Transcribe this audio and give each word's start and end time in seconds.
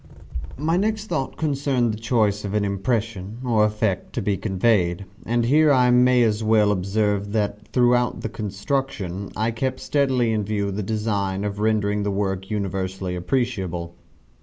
My 0.57 0.77
next 0.77 1.05
thought 1.05 1.37
concerned 1.37 1.93
the 1.93 1.99
choice 1.99 2.43
of 2.43 2.55
an 2.55 2.65
impression, 2.65 3.37
or 3.45 3.63
effect, 3.65 4.13
to 4.13 4.21
be 4.23 4.35
conveyed: 4.35 5.05
and 5.27 5.45
here 5.45 5.71
I 5.71 5.91
may 5.91 6.23
as 6.23 6.43
well 6.43 6.71
observe 6.71 7.33
that 7.33 7.67
throughout 7.67 8.21
the 8.21 8.27
construction, 8.29 9.29
I 9.35 9.51
kept 9.51 9.79
steadily 9.79 10.31
in 10.31 10.43
view 10.43 10.71
the 10.71 10.81
design 10.81 11.43
of 11.43 11.59
rendering 11.59 12.01
the 12.01 12.09
work 12.09 12.49
universally 12.49 13.15
appreciable. 13.15 13.93